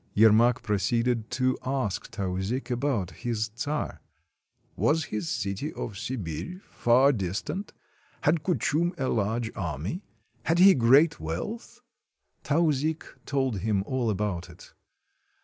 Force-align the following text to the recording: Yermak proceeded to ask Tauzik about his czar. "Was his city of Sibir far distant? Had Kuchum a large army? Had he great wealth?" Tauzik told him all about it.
Yermak 0.15 0.63
proceeded 0.63 1.29
to 1.29 1.59
ask 1.63 2.09
Tauzik 2.09 2.71
about 2.71 3.11
his 3.11 3.51
czar. 3.55 4.01
"Was 4.75 5.03
his 5.03 5.29
city 5.29 5.71
of 5.73 5.91
Sibir 5.93 6.59
far 6.71 7.11
distant? 7.11 7.71
Had 8.21 8.41
Kuchum 8.41 8.95
a 8.97 9.09
large 9.09 9.51
army? 9.55 10.01
Had 10.45 10.57
he 10.57 10.73
great 10.73 11.19
wealth?" 11.19 11.81
Tauzik 12.43 13.03
told 13.27 13.59
him 13.59 13.83
all 13.85 14.09
about 14.09 14.49
it. 14.49 14.73